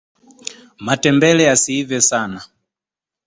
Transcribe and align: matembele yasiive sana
matembele 0.85 1.43
yasiive 1.49 1.97
sana 2.09 2.39